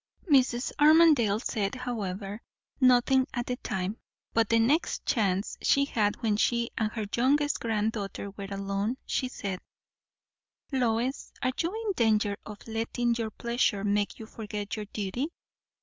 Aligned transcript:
Mrs. 0.27 0.71
Armadale 0.79 1.39
said, 1.39 1.75
however, 1.75 2.41
nothing 2.79 3.27
at 3.35 3.45
the 3.45 3.57
time. 3.57 3.99
But 4.33 4.49
the 4.49 4.57
next 4.57 5.05
chance 5.05 5.59
she 5.61 5.85
had 5.85 6.15
when 6.23 6.37
she 6.37 6.71
and 6.75 6.91
her 6.93 7.05
youngest 7.15 7.59
granddaughter 7.59 8.31
were 8.31 8.47
alone, 8.49 8.97
she 9.05 9.27
said, 9.27 9.59
"Lois, 10.71 11.31
are 11.43 11.53
you 11.59 11.71
in 11.85 11.91
danger 11.95 12.35
of 12.47 12.65
lettin' 12.67 13.13
your 13.13 13.29
pleasure 13.29 13.83
make 13.83 14.17
you 14.17 14.25
forget 14.25 14.75
your 14.75 14.85
duty?" 14.85 15.27